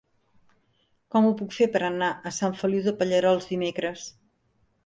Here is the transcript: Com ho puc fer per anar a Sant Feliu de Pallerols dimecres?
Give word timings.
Com 1.15 1.27
ho 1.27 1.33
puc 1.41 1.53
fer 1.57 1.67
per 1.75 1.83
anar 1.89 2.09
a 2.31 2.33
Sant 2.39 2.57
Feliu 2.63 2.83
de 2.89 2.95
Pallerols 3.03 3.49
dimecres? 3.55 4.09